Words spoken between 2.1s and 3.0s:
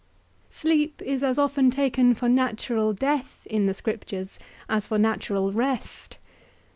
for natural